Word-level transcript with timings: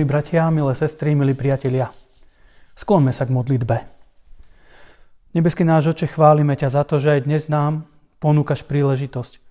Milí 0.00 0.08
bratia, 0.08 0.48
milé 0.48 0.72
sestry, 0.72 1.12
milí 1.12 1.36
priatelia, 1.36 1.92
skloňme 2.72 3.12
sa 3.12 3.28
k 3.28 3.36
modlitbe. 3.36 3.84
Nebeský 5.36 5.60
náš 5.60 5.92
oče, 5.92 6.08
chválime 6.08 6.56
ťa 6.56 6.72
za 6.72 6.88
to, 6.88 6.96
že 6.96 7.20
aj 7.20 7.28
dnes 7.28 7.52
nám 7.52 7.84
ponúkaš 8.16 8.64
príležitosť, 8.64 9.44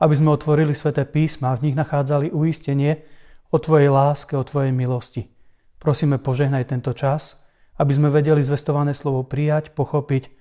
aby 0.00 0.14
sme 0.16 0.32
otvorili 0.32 0.72
sväté 0.72 1.04
písma 1.04 1.52
a 1.52 1.58
v 1.60 1.68
nich 1.68 1.76
nachádzali 1.76 2.32
uistenie 2.32 3.04
o 3.52 3.60
Tvojej 3.60 3.92
láske, 3.92 4.40
o 4.40 4.44
Tvojej 4.48 4.72
milosti. 4.72 5.28
Prosíme, 5.76 6.16
požehnaj 6.16 6.72
tento 6.72 6.96
čas, 6.96 7.44
aby 7.76 7.92
sme 7.92 8.08
vedeli 8.08 8.40
zvestované 8.40 8.96
slovo 8.96 9.28
prijať, 9.28 9.76
pochopiť, 9.76 10.32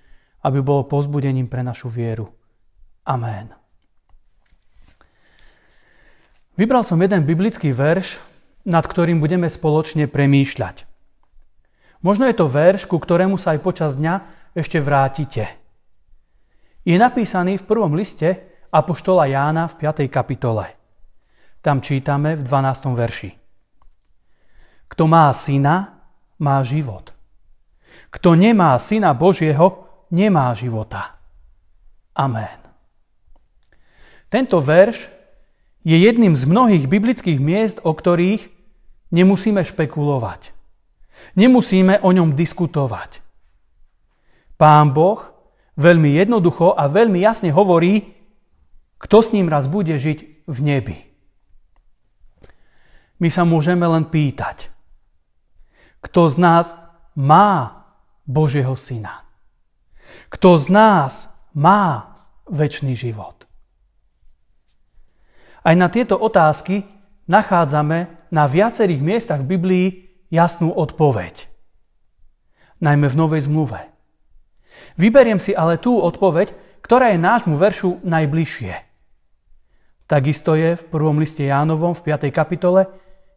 aby 0.47 0.63
bolo 0.63 0.87
pozbudením 0.87 1.51
pre 1.51 1.67
našu 1.67 1.91
vieru. 1.91 2.31
Amen. 3.03 3.51
Vybral 6.55 6.87
som 6.87 6.95
jeden 7.03 7.27
biblický 7.27 7.75
verš, 7.75 8.28
nad 8.65 8.83
ktorým 8.83 9.23
budeme 9.23 9.47
spoločne 9.47 10.09
premýšľať. 10.09 10.89
Možno 11.99 12.27
je 12.27 12.35
to 12.35 12.47
verš, 12.47 12.87
ku 12.87 12.95
ktorému 12.95 13.35
sa 13.35 13.55
aj 13.55 13.59
počas 13.59 13.91
dňa 13.99 14.15
ešte 14.55 14.79
vrátite. 14.79 15.45
Je 16.87 16.95
napísaný 16.95 17.59
v 17.59 17.67
prvom 17.67 17.91
liste 17.91 18.49
Apoštola 18.71 19.27
Jána 19.27 19.67
v 19.67 19.75
5. 19.83 20.07
kapitole. 20.07 20.65
Tam 21.59 21.83
čítame 21.83 22.39
v 22.39 22.41
12. 22.47 22.95
verši. 22.95 23.31
Kto 24.89 25.03
má 25.05 25.27
syna, 25.35 26.07
má 26.39 26.63
život. 26.63 27.11
Kto 28.09 28.33
nemá 28.33 28.79
syna 28.79 29.11
Božieho, 29.11 29.85
nemá 30.09 30.55
života. 30.55 31.19
Amen. 32.15 32.57
Tento 34.31 34.63
verš 34.63 35.18
je 35.83 35.95
jedným 35.95 36.35
z 36.35 36.43
mnohých 36.45 36.85
biblických 36.91 37.39
miest, 37.39 37.79
o 37.83 37.95
ktorých 37.95 38.51
nemusíme 39.15 39.63
špekulovať. 39.63 40.51
Nemusíme 41.35 41.99
o 42.03 42.09
ňom 42.11 42.35
diskutovať. 42.35 43.23
Pán 44.59 44.91
Boh 44.91 45.19
veľmi 45.79 46.19
jednoducho 46.19 46.75
a 46.75 46.91
veľmi 46.91 47.19
jasne 47.23 47.55
hovorí, 47.55 48.15
kto 48.99 49.17
s 49.23 49.31
ním 49.31 49.47
raz 49.47 49.71
bude 49.71 49.95
žiť 49.95 50.47
v 50.47 50.57
nebi. 50.59 50.97
My 53.19 53.31
sa 53.31 53.47
môžeme 53.47 53.87
len 53.87 54.07
pýtať, 54.07 54.71
kto 56.03 56.31
z 56.31 56.35
nás 56.39 56.75
má 57.15 57.83
Božieho 58.23 58.75
syna? 58.79 59.27
Kto 60.31 60.55
z 60.55 60.71
nás 60.71 61.35
má 61.51 62.15
väčší 62.47 62.95
život? 62.95 63.48
Aj 65.69 65.77
na 65.77 65.85
tieto 65.85 66.17
otázky 66.17 66.81
nachádzame 67.29 68.25
na 68.33 68.49
viacerých 68.49 69.05
miestach 69.05 69.45
v 69.45 69.53
Biblii 69.53 69.87
jasnú 70.33 70.73
odpoveď. 70.73 71.45
Najmä 72.81 73.05
v 73.05 73.13
Novej 73.13 73.45
zmluve. 73.45 73.77
Vyberiem 74.97 75.37
si 75.37 75.53
ale 75.53 75.77
tú 75.77 76.01
odpoveď, 76.01 76.57
ktorá 76.81 77.13
je 77.13 77.21
nášmu 77.21 77.53
veršu 77.53 78.01
najbližšie. 78.01 78.73
Takisto 80.09 80.57
je 80.57 80.73
v 80.73 80.83
prvom 80.89 81.21
liste 81.21 81.45
Jánovom 81.45 81.93
v 81.93 82.17
5. 82.17 82.33
kapitole 82.33 82.89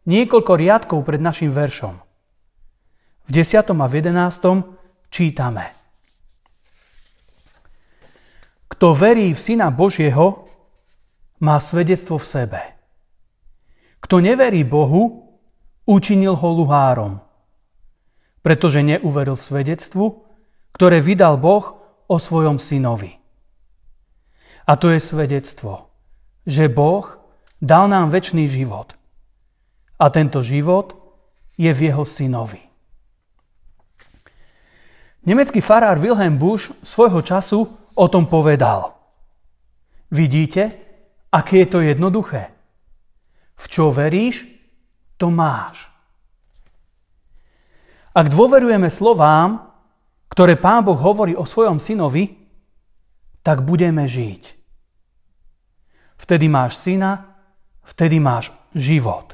niekoľko 0.09 0.57
riadkov 0.57 1.05
pred 1.05 1.21
našim 1.21 1.53
veršom. 1.53 2.01
V 3.23 3.29
10. 3.29 3.61
a 3.61 3.85
v 3.85 3.93
11. 4.01 5.13
čítame. 5.13 5.69
Kto 8.73 8.97
verí 8.97 9.37
v 9.37 9.39
Syna 9.39 9.69
Božieho, 9.69 10.42
má 11.43 11.59
svedectvo 11.59 12.15
v 12.15 12.25
sebe. 12.25 12.61
Kto 13.99 14.23
neverí 14.23 14.63
Bohu, 14.63 15.27
učinil 15.83 16.39
ho 16.39 16.49
luhárom, 16.55 17.19
pretože 18.39 18.79
neuveril 18.79 19.35
svedectvu, 19.35 20.23
ktoré 20.71 21.03
vydal 21.03 21.35
Boh 21.35 21.75
o 22.07 22.15
svojom 22.15 22.55
synovi. 22.55 23.19
A 24.63 24.79
to 24.79 24.95
je 24.95 25.03
svedectvo, 25.03 25.91
že 26.47 26.71
Boh 26.71 27.19
dal 27.59 27.91
nám 27.91 28.07
väčší 28.07 28.47
život. 28.47 28.95
A 29.99 30.07
tento 30.07 30.39
život 30.39 30.95
je 31.59 31.71
v 31.71 31.91
jeho 31.91 32.03
synovi. 32.07 32.59
Nemecký 35.23 35.63
farár 35.63 35.99
Wilhelm 35.99 36.35
Busch 36.35 36.75
svojho 36.83 37.23
času 37.23 37.67
o 37.95 38.05
tom 38.11 38.27
povedal. 38.27 38.91
Vidíte, 40.11 40.82
Aké 41.33 41.65
je 41.65 41.67
to 41.73 41.79
jednoduché? 41.81 42.53
V 43.57 43.65
čo 43.65 43.89
veríš, 43.89 44.45
to 45.17 45.33
máš. 45.33 45.89
Ak 48.13 48.29
dôverujeme 48.29 48.93
slovám, 48.93 49.65
ktoré 50.29 50.53
Pán 50.61 50.85
Boh 50.85 50.97
hovorí 50.97 51.33
o 51.33 51.49
svojom 51.49 51.81
synovi, 51.81 52.29
tak 53.41 53.65
budeme 53.65 54.05
žiť. 54.05 54.43
Vtedy 56.21 56.45
máš 56.45 56.77
syna, 56.77 57.41
vtedy 57.81 58.21
máš 58.21 58.53
život. 58.77 59.33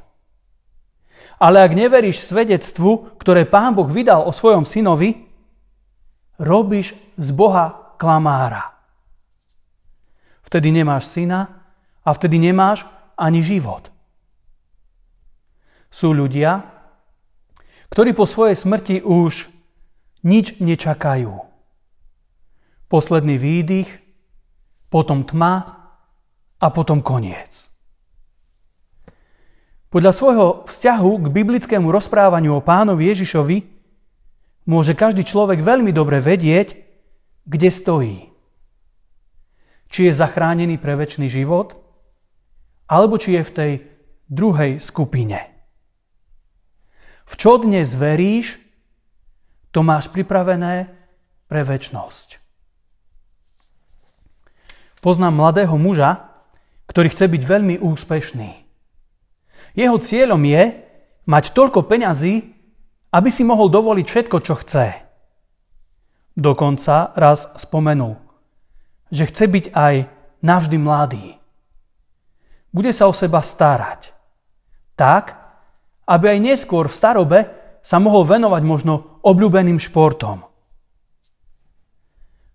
Ale 1.39 1.63
ak 1.63 1.75
neveríš 1.75 2.23
svedectvu, 2.23 3.19
ktoré 3.19 3.43
Pán 3.43 3.75
Boh 3.75 3.87
vydal 3.87 4.23
o 4.23 4.31
svojom 4.31 4.63
synovi, 4.63 5.27
robíš 6.39 6.95
z 7.19 7.29
Boha 7.35 7.95
klamára. 7.99 8.79
Vtedy 10.47 10.71
nemáš 10.71 11.11
syna, 11.11 11.58
a 12.05 12.09
vtedy 12.15 12.39
nemáš 12.39 12.87
ani 13.19 13.43
život. 13.43 13.91
Sú 15.89 16.13
ľudia, 16.13 16.63
ktorí 17.89 18.13
po 18.13 18.29
svojej 18.29 18.55
smrti 18.55 19.01
už 19.01 19.49
nič 20.23 20.61
nečakajú. 20.61 21.33
Posledný 22.89 23.37
výdych, 23.37 23.89
potom 24.89 25.25
tma 25.25 25.53
a 26.57 26.67
potom 26.73 27.01
koniec. 27.01 27.69
Podľa 29.89 30.13
svojho 30.13 30.47
vzťahu 30.69 31.11
k 31.25 31.27
biblickému 31.33 31.89
rozprávaniu 31.89 32.61
o 32.61 32.65
pánovi 32.65 33.09
Ježišovi 33.09 33.57
môže 34.69 34.93
každý 34.93 35.25
človek 35.25 35.65
veľmi 35.65 35.89
dobre 35.89 36.21
vedieť, 36.21 36.77
kde 37.49 37.69
stojí. 37.73 38.19
Či 39.89 40.05
je 40.05 40.13
zachránený 40.13 40.77
pre 40.77 40.93
väčší 40.93 41.25
život, 41.25 41.73
alebo 42.89 43.21
či 43.21 43.37
je 43.37 43.43
v 43.45 43.55
tej 43.55 43.71
druhej 44.25 44.81
skupine. 44.81 45.37
V 47.29 47.33
čo 47.37 47.61
dnes 47.61 47.93
veríš, 47.93 48.57
to 49.69 49.85
máš 49.85 50.09
pripravené 50.09 50.89
pre 51.45 51.61
väčnosť. 51.61 52.41
Poznám 54.99 55.37
mladého 55.37 55.77
muža, 55.77 56.27
ktorý 56.89 57.13
chce 57.13 57.29
byť 57.29 57.41
veľmi 57.45 57.75
úspešný. 57.79 58.51
Jeho 59.77 59.97
cieľom 60.01 60.41
je 60.41 60.63
mať 61.29 61.53
toľko 61.53 61.85
peňazí, 61.85 62.57
aby 63.13 63.29
si 63.29 63.45
mohol 63.45 63.69
dovoliť 63.69 64.05
všetko, 64.09 64.37
čo 64.41 64.57
chce. 64.57 64.85
Dokonca 66.33 67.13
raz 67.13 67.53
spomenul, 67.61 68.17
že 69.13 69.29
chce 69.29 69.45
byť 69.45 69.65
aj 69.73 69.95
navždy 70.41 70.77
mladý. 70.81 71.38
Bude 72.69 72.93
sa 72.93 73.09
o 73.09 73.13
seba 73.13 73.41
starať. 73.41 74.13
Tak, 74.93 75.23
aby 76.05 76.37
aj 76.37 76.39
neskôr 76.41 76.85
v 76.85 76.97
starobe 76.97 77.39
sa 77.81 77.97
mohol 77.97 78.27
venovať 78.27 78.61
možno 78.65 78.93
obľúbeným 79.25 79.79
športom. 79.81 80.45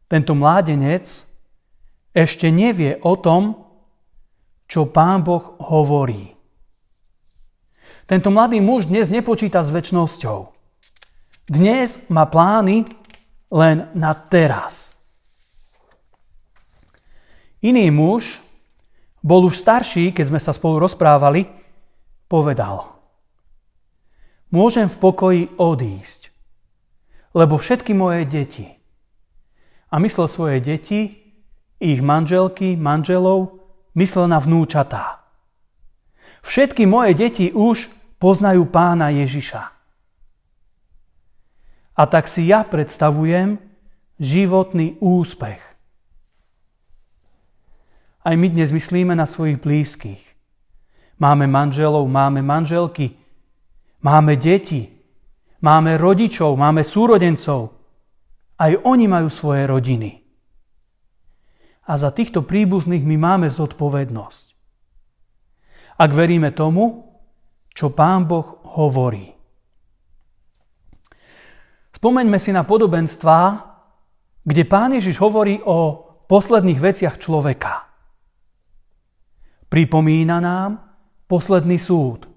Tento 0.06 0.32
mládenec 0.36 1.06
ešte 2.14 2.52
nevie 2.52 3.00
o 3.02 3.18
tom, 3.18 3.58
čo 4.68 4.86
Pán 4.86 5.24
Boh 5.24 5.58
hovorí. 5.58 6.30
Tento 8.04 8.28
mladý 8.28 8.60
muž 8.60 8.84
dnes 8.84 9.08
nepočíta 9.08 9.64
s 9.64 9.72
väčšnosťou. 9.72 10.52
Dnes 11.48 12.04
má 12.12 12.28
plány 12.28 12.84
len 13.48 13.88
na 13.96 14.12
teraz. 14.12 14.92
Iný 17.64 17.88
muž 17.88 18.43
bol 19.24 19.48
už 19.48 19.56
starší, 19.56 20.12
keď 20.12 20.24
sme 20.28 20.40
sa 20.40 20.52
spolu 20.52 20.84
rozprávali, 20.84 21.48
povedal 22.28 22.92
Môžem 24.52 24.86
v 24.86 25.00
pokoji 25.00 25.42
odísť, 25.58 26.30
lebo 27.34 27.58
všetky 27.58 27.96
moje 27.96 28.22
deti 28.28 28.68
a 29.90 29.98
myslel 29.98 30.30
svoje 30.30 30.58
deti, 30.62 31.10
ich 31.82 31.98
manželky, 31.98 32.78
manželov, 32.78 33.58
myslel 33.98 34.30
na 34.30 34.38
vnúčatá. 34.38 35.26
Všetky 36.44 36.86
moje 36.86 37.18
deti 37.18 37.50
už 37.50 37.90
poznajú 38.22 38.68
pána 38.70 39.10
Ježiša. 39.10 39.62
A 41.94 42.02
tak 42.06 42.30
si 42.30 42.46
ja 42.46 42.62
predstavujem 42.62 43.58
životný 44.22 45.02
úspech 45.02 45.73
aj 48.24 48.34
my 48.34 48.48
dnes 48.48 48.72
myslíme 48.72 49.12
na 49.12 49.28
svojich 49.28 49.60
blízkych. 49.60 50.22
Máme 51.20 51.46
manželov, 51.46 52.08
máme 52.08 52.42
manželky, 52.42 53.24
Máme 54.04 54.36
deti, 54.36 54.84
máme 55.64 55.96
rodičov, 55.96 56.60
máme 56.60 56.84
súrodencov. 56.84 57.72
Aj 58.60 58.72
oni 58.84 59.08
majú 59.08 59.32
svoje 59.32 59.64
rodiny. 59.64 60.20
A 61.88 61.96
za 61.96 62.12
týchto 62.12 62.44
príbuzných 62.44 63.00
my 63.00 63.16
máme 63.16 63.48
zodpovednosť. 63.48 64.46
Ak 65.96 66.10
veríme 66.12 66.52
tomu, 66.52 67.08
čo 67.72 67.96
Pán 67.96 68.28
Boh 68.28 68.60
hovorí. 68.76 69.32
Spomeňme 71.96 72.36
si 72.36 72.52
na 72.52 72.68
podobenstvá, 72.68 73.40
kde 74.44 74.62
Pán 74.68 74.92
Ježiš 74.92 75.16
hovorí 75.16 75.64
o 75.64 76.04
posledných 76.28 76.76
veciach 76.76 77.16
človeka. 77.16 77.88
Pripomína 79.74 80.38
nám 80.38 80.86
posledný 81.26 81.82
súd. 81.82 82.30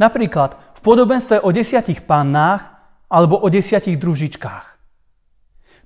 Napríklad 0.00 0.56
v 0.72 0.80
podobenstve 0.80 1.44
o 1.44 1.52
desiatich 1.52 2.00
pannách 2.08 2.64
alebo 3.12 3.36
o 3.36 3.44
desiatich 3.52 4.00
družičkách. 4.00 4.66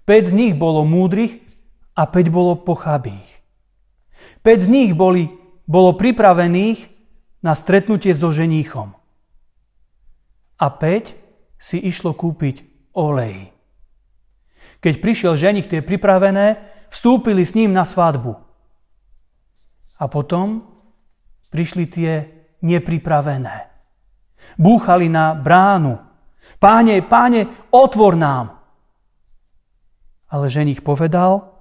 Päť 0.06 0.30
z 0.30 0.32
nich 0.38 0.54
bolo 0.54 0.86
múdrych 0.86 1.42
a 1.98 2.06
päť 2.06 2.30
bolo 2.30 2.54
pochabých. 2.54 3.42
Päť 4.46 4.58
z 4.62 4.68
nich 4.70 4.90
boli, 4.94 5.26
bolo 5.66 5.98
pripravených 5.98 6.86
na 7.42 7.58
stretnutie 7.58 8.14
so 8.14 8.30
ženíchom. 8.30 8.94
A 10.62 10.66
päť 10.70 11.18
si 11.58 11.82
išlo 11.82 12.14
kúpiť 12.14 12.62
olej. 12.94 13.50
Keď 14.86 14.94
prišiel 15.02 15.34
ženich, 15.34 15.66
tie 15.66 15.82
pripravené, 15.82 16.62
vstúpili 16.94 17.42
s 17.42 17.58
ním 17.58 17.74
na 17.74 17.82
svadbu. 17.82 18.51
A 20.02 20.10
potom 20.10 20.66
prišli 21.54 21.86
tie 21.86 22.12
nepripravené. 22.58 23.70
Búchali 24.58 25.06
na 25.06 25.38
bránu. 25.38 25.94
Páne, 26.58 26.98
páne, 27.06 27.46
otvor 27.70 28.18
nám. 28.18 28.58
Ale 30.32 30.50
ženich 30.50 30.82
povedal, 30.82 31.54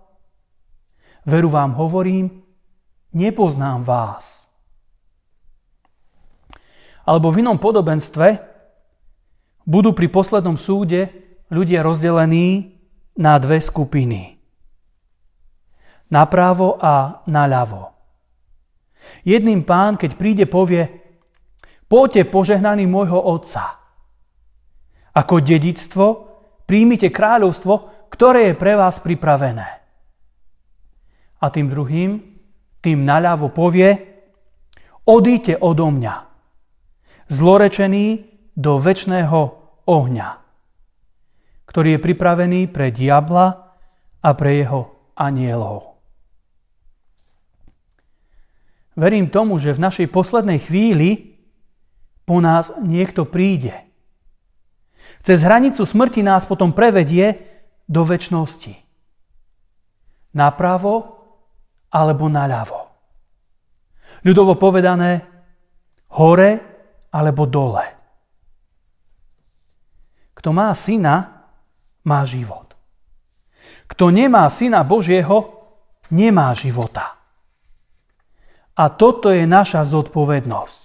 veru 1.28 1.54
vám 1.54 1.78
hovorím, 1.78 2.42
nepoznám 3.14 3.86
vás. 3.86 4.50
Alebo 7.06 7.30
v 7.30 7.46
inom 7.46 7.62
podobenstve 7.62 8.42
budú 9.68 9.94
pri 9.94 10.08
poslednom 10.10 10.58
súde 10.58 11.12
ľudia 11.52 11.86
rozdelení 11.86 12.80
na 13.20 13.38
dve 13.38 13.60
skupiny. 13.60 14.40
Napravo 16.10 16.80
a 16.80 17.22
naľavo. 17.28 17.91
Jedným 19.24 19.66
pán, 19.68 19.98
keď 19.98 20.12
príde, 20.18 20.46
povie, 20.50 20.88
poďte 21.86 22.32
požehnaný 22.32 22.88
môjho 22.88 23.20
otca. 23.20 23.82
Ako 25.12 25.44
dedictvo 25.44 26.06
príjmite 26.64 27.12
kráľovstvo, 27.12 28.08
ktoré 28.08 28.52
je 28.52 28.56
pre 28.56 28.80
vás 28.80 29.04
pripravené. 29.04 29.68
A 31.42 31.46
tým 31.52 31.68
druhým, 31.68 32.22
tým 32.80 33.04
naľavo 33.04 33.52
povie, 33.52 33.92
odíte 35.04 35.58
odo 35.60 35.92
mňa, 35.92 36.16
zlorečený 37.28 38.06
do 38.56 38.78
väčšného 38.78 39.40
ohňa, 39.88 40.30
ktorý 41.68 41.98
je 41.98 42.04
pripravený 42.04 42.62
pre 42.70 42.94
diabla 42.94 43.78
a 44.22 44.30
pre 44.38 44.64
jeho 44.64 45.12
anielov. 45.18 45.91
Verím 49.02 49.34
tomu, 49.34 49.58
že 49.58 49.74
v 49.74 49.82
našej 49.82 50.14
poslednej 50.14 50.62
chvíli 50.62 51.42
po 52.22 52.38
nás 52.38 52.78
niekto 52.86 53.26
príde. 53.26 53.74
Cez 55.26 55.42
hranicu 55.42 55.82
smrti 55.82 56.22
nás 56.22 56.46
potom 56.46 56.70
prevedie 56.70 57.42
do 57.90 58.06
väčšnosti. 58.06 58.78
Napravo 60.38 61.18
alebo 61.90 62.30
naľavo. 62.30 62.82
Ľudovo 64.22 64.62
povedané, 64.62 65.26
hore 66.14 66.52
alebo 67.10 67.50
dole. 67.50 67.86
Kto 70.38 70.54
má 70.54 70.70
syna, 70.78 71.42
má 72.06 72.22
život. 72.22 72.78
Kto 73.90 74.14
nemá 74.14 74.46
syna 74.54 74.86
Božieho, 74.86 75.58
nemá 76.14 76.54
života. 76.54 77.21
A 78.78 78.88
toto 78.88 79.30
je 79.30 79.44
naša 79.44 79.84
zodpovednosť. 79.84 80.82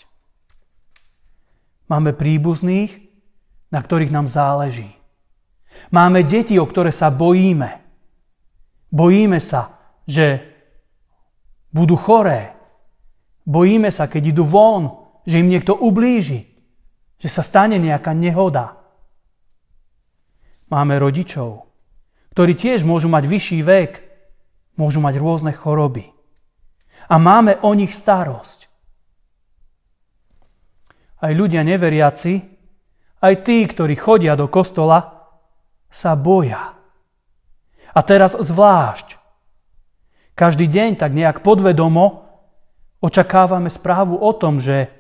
Máme 1.87 2.11
príbuzných, 2.13 3.07
na 3.71 3.79
ktorých 3.79 4.11
nám 4.11 4.27
záleží. 4.27 4.91
Máme 5.95 6.27
deti, 6.27 6.59
o 6.59 6.67
ktoré 6.67 6.91
sa 6.91 7.15
bojíme. 7.15 7.79
Bojíme 8.91 9.39
sa, 9.39 9.77
že 10.09 10.43
budú 11.71 11.95
choré. 11.95 12.57
Bojíme 13.47 13.93
sa, 13.95 14.11
keď 14.11 14.35
idú 14.35 14.45
von, 14.49 15.07
že 15.29 15.39
im 15.39 15.53
niekto 15.53 15.77
ublíži, 15.77 16.49
že 17.21 17.29
sa 17.31 17.45
stane 17.45 17.79
nejaká 17.79 18.17
nehoda. 18.17 18.83
Máme 20.67 20.99
rodičov, 20.99 21.71
ktorí 22.35 22.59
tiež 22.59 22.83
môžu 22.83 23.07
mať 23.07 23.31
vyšší 23.31 23.59
vek, 23.63 23.93
môžu 24.75 24.99
mať 24.99 25.15
rôzne 25.23 25.53
choroby. 25.55 26.16
A 27.07 27.17
máme 27.17 27.63
o 27.63 27.71
nich 27.73 27.95
starosť. 27.95 28.67
Aj 31.23 31.33
ľudia 31.33 31.63
neveriaci, 31.63 32.35
aj 33.23 33.35
tí, 33.47 33.65
ktorí 33.65 33.97
chodia 33.97 34.37
do 34.37 34.51
kostola, 34.51 35.31
sa 35.89 36.13
boja. 36.19 36.77
A 37.97 38.01
teraz 38.05 38.37
zvlášť. 38.37 39.17
Každý 40.37 40.69
deň 40.69 41.01
tak 41.01 41.17
nejak 41.17 41.41
podvedomo 41.41 42.29
očakávame 43.01 43.73
správu 43.73 44.21
o 44.21 44.33
tom, 44.37 44.61
že 44.61 44.93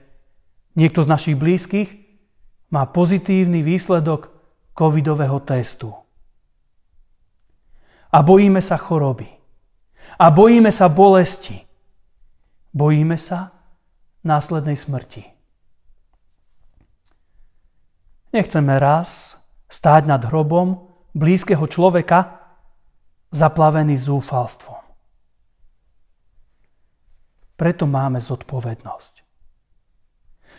niekto 0.72 1.04
z 1.04 1.12
našich 1.12 1.36
blízkych 1.36 1.92
má 2.72 2.88
pozitívny 2.88 3.60
výsledok 3.60 4.32
covidového 4.72 5.36
testu. 5.44 5.92
A 8.08 8.25
bojíme 8.25 8.64
sa 8.64 8.80
choroby. 8.80 9.28
A 10.16 10.32
bojíme 10.32 10.72
sa 10.72 10.88
bolesti. 10.88 11.65
Bojíme 12.76 13.16
sa 13.16 13.56
následnej 14.21 14.76
smrti. 14.76 15.25
Nechceme 18.37 18.76
raz 18.76 19.40
stáť 19.64 20.04
nad 20.04 20.21
hrobom 20.28 20.85
blízkeho 21.16 21.64
človeka 21.73 22.37
zaplavený 23.33 23.97
zúfalstvom. 23.97 24.76
Preto 27.56 27.88
máme 27.88 28.21
zodpovednosť. 28.21 29.14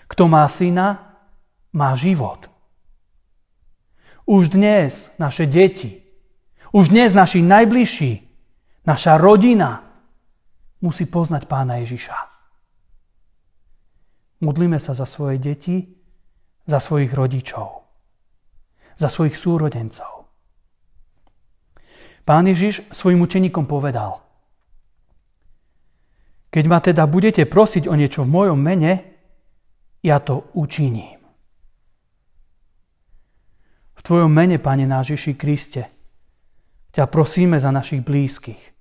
Kto 0.09 0.23
má 0.25 0.41
syna, 0.49 1.21
má 1.77 1.93
život. 1.93 2.49
Už 4.25 4.49
dnes 4.49 5.13
naše 5.21 5.45
deti, 5.45 6.01
už 6.73 6.89
dnes 6.89 7.13
naši 7.13 7.45
najbližší, 7.45 8.25
naša 8.89 9.21
rodina 9.21 9.86
musí 10.81 11.05
poznať 11.09 11.49
pána 11.49 11.81
Ježiša. 11.81 12.17
Modlíme 14.43 14.77
sa 14.77 14.93
za 14.93 15.09
svoje 15.09 15.41
deti, 15.41 15.81
za 16.69 16.77
svojich 16.77 17.13
rodičov, 17.13 17.87
za 18.97 19.09
svojich 19.09 19.33
súrodencov. 19.33 20.29
Pán 22.27 22.45
Ježiš 22.45 22.85
svojim 22.91 23.23
učeníkom 23.23 23.65
povedal, 23.65 24.21
keď 26.51 26.65
ma 26.67 26.79
teda 26.83 27.07
budete 27.07 27.47
prosiť 27.47 27.87
o 27.87 27.95
niečo 27.95 28.27
v 28.27 28.33
mojom 28.33 28.59
mene, 28.59 28.91
ja 30.03 30.21
to 30.21 30.51
učiním. 30.53 31.17
Tvojom 34.07 34.31
mene, 34.31 34.55
Pane 34.55 34.87
náš 34.87 35.19
Kriste, 35.35 35.91
ťa 36.95 37.11
prosíme 37.11 37.59
za 37.59 37.75
našich 37.75 37.99
blízkych. 37.99 38.76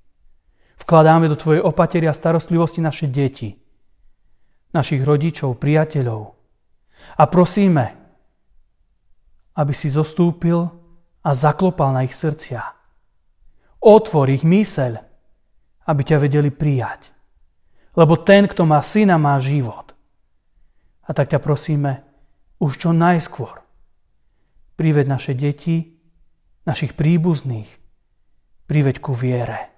Vkladáme 0.76 1.28
do 1.28 1.36
Tvojej 1.36 1.64
opatery 1.64 2.06
a 2.08 2.14
starostlivosti 2.14 2.84
naše 2.84 3.08
deti, 3.08 3.56
našich 4.72 5.02
rodičov, 5.02 5.56
priateľov. 5.56 6.22
A 7.16 7.24
prosíme, 7.28 7.84
aby 9.56 9.72
si 9.72 9.88
zostúpil 9.88 10.68
a 11.24 11.30
zaklopal 11.32 11.96
na 11.96 12.04
ich 12.04 12.12
srdcia. 12.12 12.60
Otvor 13.80 14.28
ich 14.28 14.44
myseľ, 14.44 14.92
aby 15.86 16.02
ťa 16.02 16.18
vedeli 16.20 16.50
prijať. 16.52 17.12
Lebo 17.96 18.20
ten, 18.20 18.44
kto 18.44 18.68
má 18.68 18.84
syna, 18.84 19.16
má 19.16 19.40
život. 19.40 19.96
A 21.06 21.14
tak 21.16 21.32
ťa 21.32 21.40
prosíme 21.40 22.04
už 22.60 22.76
čo 22.76 22.90
najskôr 22.92 23.66
Priveď 24.76 25.08
naše 25.08 25.32
deti, 25.32 25.96
našich 26.68 26.92
príbuzných, 26.92 27.80
priveď 28.68 29.00
ku 29.00 29.16
viere. 29.16 29.72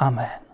Amen. 0.00 0.47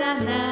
sana. 0.00 0.49